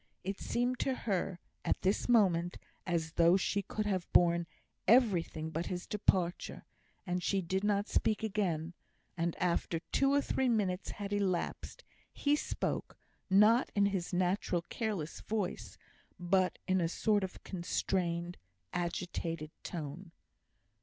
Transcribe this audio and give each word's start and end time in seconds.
It 0.23 0.39
seemed 0.39 0.79
to 0.79 0.95
her 0.95 1.39
at 1.63 1.79
this 1.83 2.09
moment 2.09 2.57
as 2.87 3.11
though 3.11 3.37
she 3.37 3.61
could 3.61 3.85
have 3.85 4.11
borne 4.11 4.47
everything 4.87 5.51
but 5.51 5.67
his 5.67 5.85
departure; 5.85 6.65
but 7.05 7.21
she 7.21 7.39
did 7.39 7.63
not 7.63 7.87
speak 7.87 8.23
again; 8.23 8.73
and 9.15 9.35
after 9.39 9.77
two 9.91 10.11
or 10.11 10.19
three 10.19 10.49
minutes 10.49 10.89
had 10.89 11.13
elapsed, 11.13 11.83
he 12.11 12.35
spoke 12.35 12.97
not 13.29 13.69
in 13.75 13.85
his 13.85 14.11
natural 14.11 14.63
careless 14.69 15.21
voice, 15.21 15.77
but 16.19 16.57
in 16.67 16.81
a 16.81 16.89
sort 16.89 17.23
of 17.23 17.43
constrained, 17.43 18.39
agitated 18.73 19.51
tone. 19.61 20.11